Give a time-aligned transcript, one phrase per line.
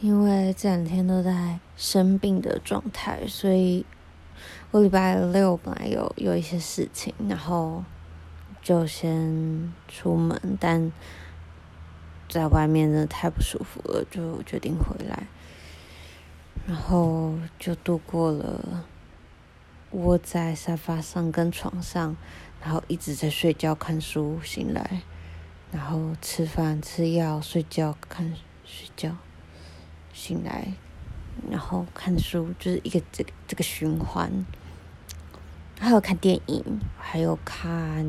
[0.00, 3.86] 因为这两天都在生病的状态，所以
[4.70, 7.82] 我礼拜六本来有有一些事情，然后
[8.60, 10.92] 就先出门，但
[12.28, 15.26] 在外面真的太不舒服了，就决定回来，
[16.66, 18.84] 然后就度过了
[19.92, 22.16] 窝在沙发上跟床上，
[22.60, 25.02] 然后一直在睡觉看书，醒来，
[25.72, 28.34] 然后吃饭吃药睡觉看
[28.64, 29.16] 睡觉。
[30.14, 30.72] 醒来，
[31.50, 34.46] 然后看书，就是一个这个这个循环。
[35.80, 38.06] 还有看电影，还有看，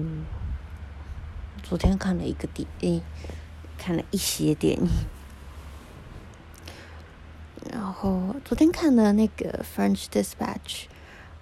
[1.63, 3.01] 昨天看了一个电影，
[3.77, 4.87] 看了一些电影。
[7.71, 10.83] 然后昨天看了那个《French Dispatch》，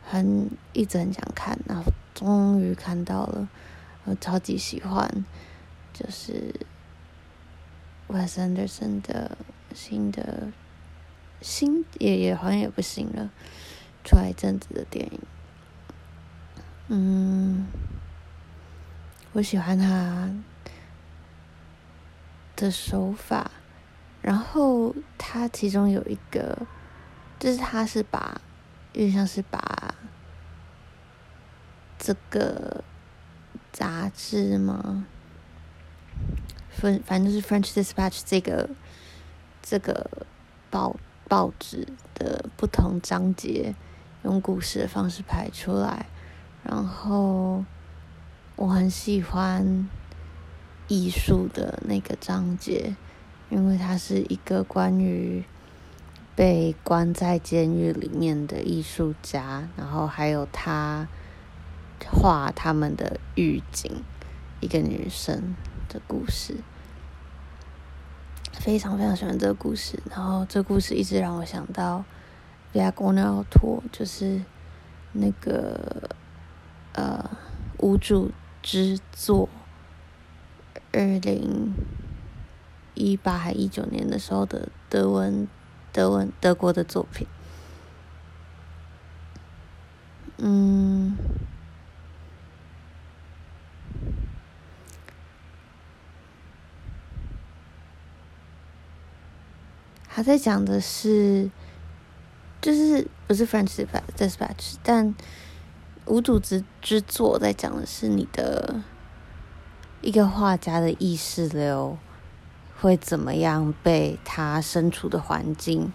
[0.02, 3.50] 很一直很想看，然后终于看到了，
[4.06, 5.26] 我超级喜欢，
[5.92, 6.56] 就是
[8.08, 9.38] Wes Anderson 的。
[9.74, 10.48] 新的
[11.42, 13.30] 新也也好像也不新了，
[14.04, 15.20] 出来一阵子的电影，
[16.88, 17.68] 嗯，
[19.34, 20.30] 我喜欢他
[22.56, 23.52] 的手法，
[24.22, 26.68] 然后他其中有一个，
[27.40, 28.40] 就是他是把，
[28.94, 29.96] 有点像是把
[31.98, 32.84] 这个
[33.72, 35.06] 杂志吗？
[36.70, 38.70] 反反正就是《French Dispatch》这个。
[39.66, 40.28] 这个
[40.70, 40.98] 报
[41.30, 43.74] 报纸的不同章节，
[44.24, 46.08] 用故事的方式排出来，
[46.64, 47.64] 然后
[48.58, 49.90] 我很喜欢
[50.90, 52.96] 艺术的那个章节，
[53.50, 55.46] 因为它是一个关于
[56.36, 61.08] 被关在监狱里面的艺术家，然后还有他
[62.12, 64.04] 画他们的狱警，
[64.60, 65.56] 一个女生
[65.88, 66.58] 的故事。
[68.54, 72.04] 非常非常喜欢这个故事，然后这个故事一直让我想到
[72.78, 74.42] 《Black on Our Tour》，就是
[75.12, 76.10] 那个
[76.94, 77.30] 呃
[77.80, 79.50] 无主之作，
[80.94, 81.74] 二零
[82.94, 85.48] 一八还一九年的时候的德文
[85.92, 87.28] 德文德国的作品，
[90.38, 91.18] 嗯。
[100.16, 101.50] 他在讲的是，
[102.62, 103.84] 就是不是 French
[104.16, 105.16] Dispatch，但
[106.06, 108.84] 无组织之作在讲的是你的
[110.02, 111.98] 一个画家的意识流
[112.80, 115.92] 会怎么样被他身处的环境，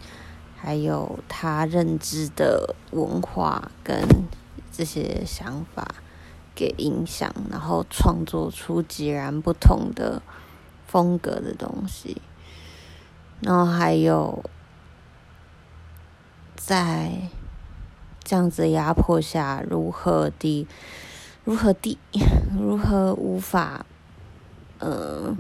[0.57, 4.03] 还有他认知的文化跟
[4.73, 5.87] 这些想法
[6.57, 10.21] 给影响，然后创作出截然不同的
[10.89, 12.21] 风格的东西。
[13.41, 14.45] 然后还有，
[16.57, 17.13] 在
[18.25, 20.67] 这样子压迫下，如何的，
[21.45, 21.97] 如何的，
[22.59, 23.87] 如何无法，
[24.81, 25.33] 呃，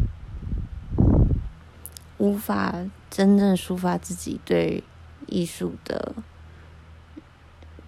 [2.18, 2.76] 无法
[3.10, 4.84] 真正抒发自己对
[5.26, 6.14] 艺术的，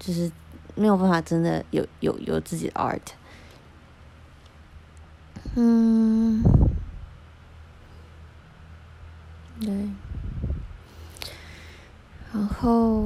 [0.00, 0.32] 就是
[0.74, 3.00] 没有办法真的有有有自己的 art，
[5.54, 6.42] 嗯。
[9.62, 9.70] 对，
[12.32, 13.02] 然后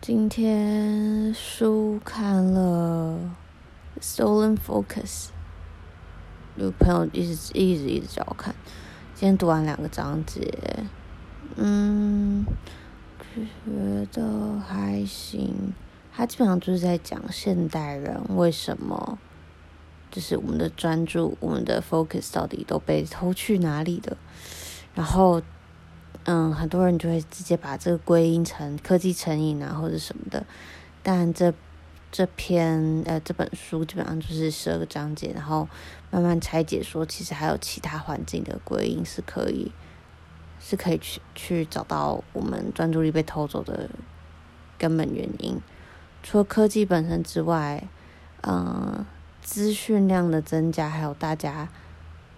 [0.00, 3.16] 今天书看了
[4.02, 5.26] 《Stolen Focus》，
[6.56, 8.52] 有朋友一直一直一直叫我看，
[9.14, 10.52] 今天读完两个章节，
[11.54, 12.44] 嗯，
[13.36, 15.72] 觉得还行。
[16.12, 19.16] 他基本上就是在讲现代人为什么，
[20.10, 24.16] 就是我们的专注、我们的 focus 到底都被偷去哪里的，
[24.92, 25.40] 然后。
[26.28, 30.44] 嗯，很多人就会直接把这个归因成科技成瘾啊，或者什么的。
[31.00, 31.54] 但这
[32.10, 35.68] 这篇呃这本书基本上就是十二个章节，然后
[36.10, 39.70] 慢慢拆解说，其实还有其他环境的归因是可以
[40.58, 43.88] 是可以去去找到我们专注力被偷走的
[44.76, 45.60] 根本原因。
[46.24, 47.86] 除了科技本身之外，
[48.42, 49.06] 嗯，
[49.42, 51.68] 资讯量的增加，还有大家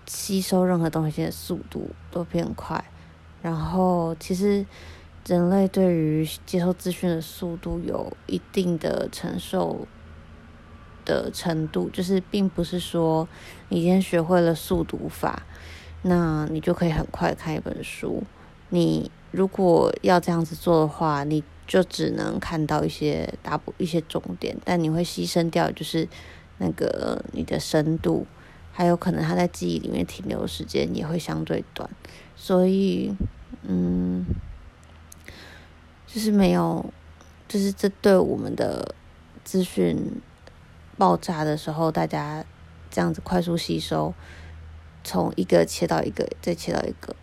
[0.04, 2.84] 吸收任何东西的速度都变快。
[3.40, 4.66] 然后，其实
[5.26, 9.86] 人类对于接受资讯的速度有一定的承受
[11.04, 13.28] 的程度，就是并不是说
[13.68, 15.42] 你今天学会了速读法，
[16.02, 18.22] 那你就可以很快看一本书。
[18.70, 26.08] 你如果要这样子做的话，你就只能看到一些大部一些重点，但你会牺牲掉就是
[26.58, 28.26] 那个你的深度。
[28.70, 31.90] 还有可能他在记忆里面停留的时间也会相对短，
[32.40, 33.12] 所以，
[33.62, 34.24] 嗯，
[36.06, 36.86] 就是没有，
[37.48, 38.94] 就是这对我们的
[39.44, 40.22] 资讯
[40.96, 42.44] 爆炸的时候，大家
[42.90, 44.14] 这样子快速吸收，
[45.02, 47.14] 从一个切到一个，再切到一个，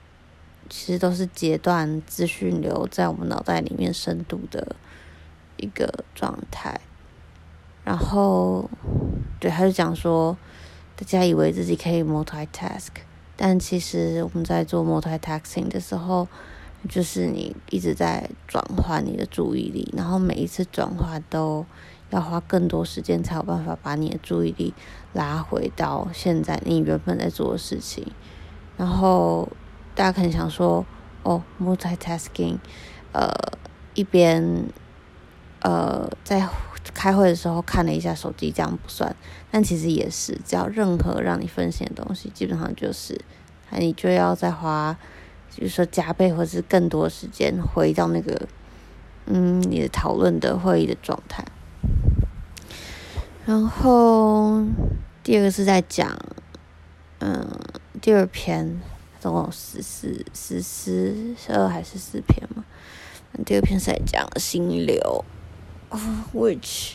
[0.69, 4.75] 其实都是截断资讯流在我们脑袋里面深度的
[5.57, 6.81] 一个状态。
[7.83, 8.69] 然后，
[9.39, 10.37] 对，他就讲说，
[10.95, 12.89] 大家以为自己可以 multitask，
[13.35, 16.27] 但其实我们在做 multitasking 的时候。
[16.87, 21.65] 就是你一直在转换你的注意力，然后每一次转换都
[22.11, 24.71] 要花更多时间才有办法把你的注意力
[25.11, 28.05] 拉回到现在你原本在做的事情。
[28.77, 29.49] 然后
[29.95, 30.85] 大家可能想说，
[31.23, 32.59] 哦，multitasking，
[33.13, 33.33] 呃，
[33.95, 34.65] 一边
[35.61, 36.47] 呃在
[36.95, 39.15] 开会的时候看了一下手机，这样不算。
[39.51, 43.21] 但其实也是，只要任何让你分心的东西，基本上就是，
[43.77, 44.97] 你就要再花。
[45.57, 48.45] 就是说，加倍或是更多时间回到那个，
[49.25, 51.45] 嗯，你的讨论的会议的状态。
[53.45, 54.65] 然后
[55.23, 56.19] 第二个是在讲，
[57.19, 57.47] 嗯，
[58.01, 58.81] 第二篇
[59.21, 62.65] 总共十四、十四、十二还是四篇嘛？
[63.45, 65.23] 第二篇是在讲心流
[66.33, 66.93] ，which，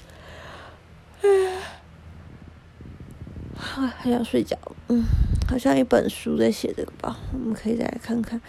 [3.57, 4.59] 还还想睡觉，
[4.89, 5.05] 嗯。
[5.49, 8.41] 好像一本书在写这个吧，我们可以再来看看。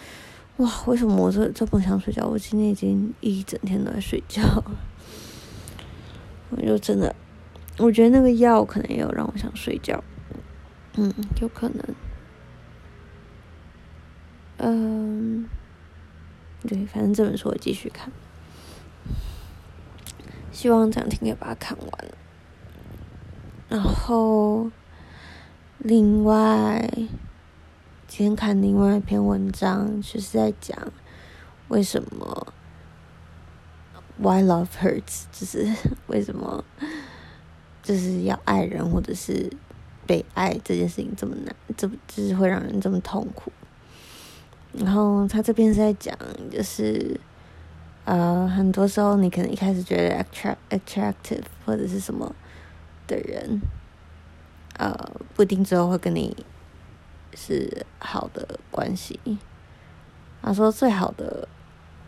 [0.58, 2.24] 哇，为什么我这这么想睡觉？
[2.24, 4.40] 我今天已经一整天都在睡觉。
[6.50, 7.12] 我就真的，
[7.78, 10.04] 我觉得那个药可能也有让我想睡觉。
[10.94, 11.84] 嗯，有可能。
[14.58, 15.48] 嗯，
[16.68, 18.12] 对，反正这本书我继续看。
[20.52, 22.08] 希望这两天可以把它看完。
[23.68, 24.70] 然后。
[25.84, 26.88] 另外，
[28.06, 30.78] 今天看另外一篇文章，就是在讲
[31.66, 32.54] 为什么
[34.16, 35.68] Why Love Hurts，就是
[36.06, 36.64] 为什么
[37.82, 39.50] 就是要爱人或者是
[40.06, 43.50] 被爱这件事情这么难，这就是会让人这么痛苦。
[44.72, 46.16] 然后他这边是在讲，
[46.48, 47.18] 就是
[48.04, 52.34] 呃，很多时候你可能一开始觉得 attract attractive 或者是什么
[53.06, 53.60] 的人。
[54.78, 54.92] 呃，
[55.34, 56.34] 不一定最后会跟你
[57.34, 59.20] 是好的关系。
[60.42, 61.46] 他说最好的，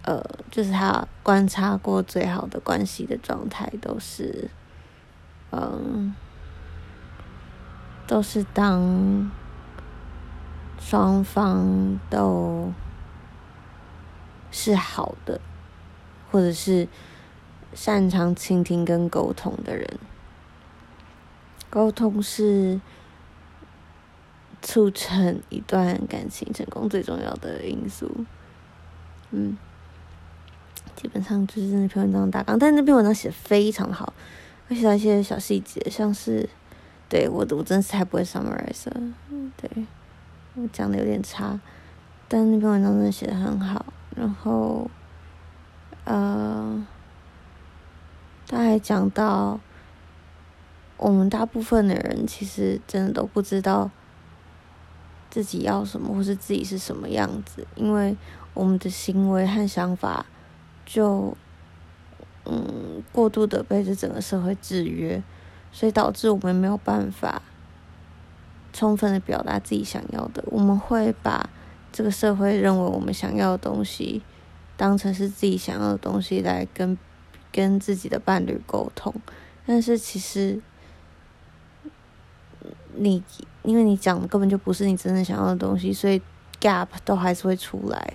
[0.02, 0.20] 呃，
[0.50, 4.50] 就是他观察过最好的关系的状态都是，
[5.52, 6.14] 嗯，
[8.06, 9.30] 都是当
[10.80, 12.72] 双方都
[14.50, 15.40] 是好的，
[16.34, 16.88] 或者是
[17.74, 19.88] 擅长倾听跟沟通的人。
[21.70, 22.80] 沟通是
[24.60, 28.10] 促成一段感情成功最重要的因素。
[29.30, 29.56] 嗯，
[30.96, 34.12] 基本上就是那篇文章大纲，但那篇文章写的非常好，
[34.68, 36.48] 而且一些小细节，像是
[37.08, 39.00] 对我的，我真是太不会 summarize 了。
[39.56, 39.86] 对，
[40.56, 41.60] 我讲的有点差，
[42.26, 43.86] 但那篇文章真的写的很好。
[44.16, 44.90] 然后，
[46.04, 46.86] 呃，
[48.46, 49.60] 他还讲到。
[50.96, 53.90] 我们大部分的人其实真的都不知道
[55.28, 58.16] 自己要什么，或是自己是什么样子，因为
[58.54, 60.24] 我们的行为和想法
[60.86, 61.36] 就
[62.44, 65.20] 嗯过度的被这整个社会制约，
[65.72, 67.42] 所以导致我们没有办法
[68.72, 70.44] 充分的表达自己想要的。
[70.46, 71.50] 我们会把
[71.92, 74.22] 这个社会认为我们想要的东西
[74.76, 76.96] 当成是自己想要的东西来跟
[77.52, 79.14] 跟自己的伴侣沟通，
[79.66, 80.60] 但是其实。
[82.96, 83.20] 你
[83.64, 86.22] 因为你讲的根本就不是你真正想要的东西，所以
[86.60, 88.14] gap 都还是会出来。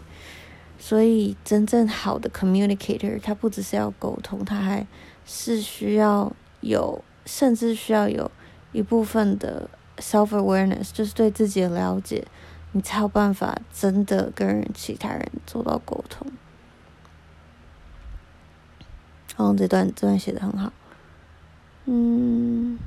[0.80, 4.88] 所以真正好的 communicator，他不只是要沟通，他还
[5.26, 8.32] 是需要有，甚至需要有
[8.72, 12.26] 一部分的 self awareness，就是对自己的了解，
[12.72, 16.26] 你才有办法真的跟其他人做到沟通。
[19.40, 20.74] 哦，这段这段写的很好，
[21.86, 22.78] 嗯。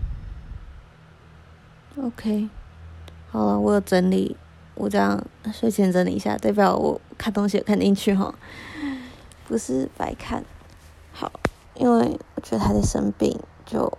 [1.96, 2.50] OK，
[3.30, 4.36] 好了，我有整理，
[4.74, 8.34] 我这样睡前整理一下，代表我看东西有看进去哈，
[9.48, 10.44] 不是白看。
[11.12, 11.32] 好，
[11.74, 13.90] 因为我觉得他在生病，就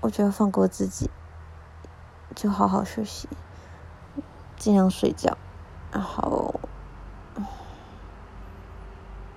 [0.00, 1.10] 我觉得放过自己，
[2.34, 3.28] 就好好休息，
[4.56, 5.36] 尽量睡觉，
[5.92, 6.58] 然后，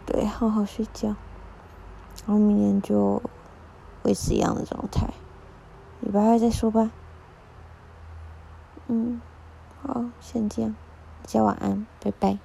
[0.05, 1.13] 对，好好睡觉，
[2.27, 3.21] 然后明年就
[4.03, 5.07] 维持一样的状态，
[6.01, 6.91] 礼拜二再说吧。
[8.87, 9.21] 嗯，
[9.81, 10.75] 好，先这样，
[11.23, 12.37] 大家晚安，拜拜。